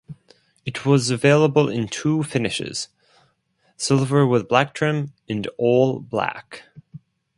[0.65, 2.87] It was available in two finishes;
[3.77, 6.63] silver with black trim and all black.